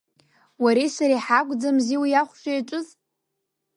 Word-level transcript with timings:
Уареи 0.63 0.89
сареи 0.95 1.23
ҳакәӡамзи 1.25 2.01
уи 2.01 2.19
ахәша 2.21 2.51
иаҿыз?! 2.53 2.87